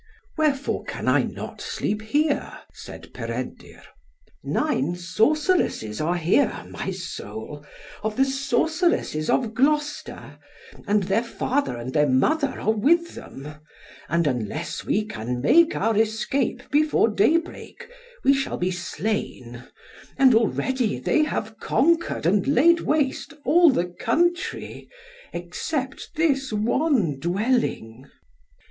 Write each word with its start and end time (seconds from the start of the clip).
"Wherefore 0.35 0.83
can 0.85 1.07
I 1.07 1.21
not 1.21 1.61
sleep 1.61 2.01
here?" 2.01 2.57
said 2.73 3.13
Peredur. 3.13 3.83
"Nine 4.43 4.95
sorceresses 4.95 6.01
are 6.01 6.15
here, 6.17 6.65
my 6.67 6.89
soul, 6.89 7.63
of 8.01 8.17
the 8.17 8.25
sorceresses 8.25 9.29
of 9.29 9.53
Gloucester, 9.53 10.39
and 10.87 11.03
their 11.03 11.21
father 11.21 11.77
and 11.77 11.93
their 11.93 12.09
mother 12.09 12.59
are 12.59 12.71
with 12.71 13.13
them; 13.13 13.47
and 14.09 14.25
unless 14.25 14.83
we 14.83 15.05
can 15.05 15.39
make 15.39 15.75
our 15.75 15.95
escape 15.95 16.63
before 16.71 17.07
daybreak, 17.07 17.87
we 18.23 18.33
shall 18.33 18.57
be 18.57 18.71
slain; 18.71 19.65
and 20.17 20.33
already 20.33 20.97
they 20.97 21.21
have 21.25 21.59
conquered 21.59 22.25
and 22.25 22.47
laid 22.47 22.79
waste 22.79 23.35
all 23.45 23.69
the 23.69 23.85
country, 23.85 24.89
except 25.31 26.15
this 26.15 26.51
one 26.51 27.19
dwelling." 27.19 28.09